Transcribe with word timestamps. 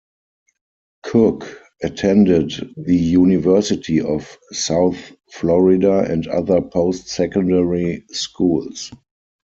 Cook 1.03 1.61
attended 1.83 2.53
the 2.75 2.95
University 2.95 4.01
of 4.01 4.35
South 4.51 4.97
Florida 5.29 5.99
and 6.11 6.25
other 6.25 6.59
post-secondary 6.59 8.05
schools. 8.09 8.89